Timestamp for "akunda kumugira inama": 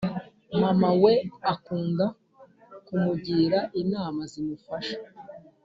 1.53-4.21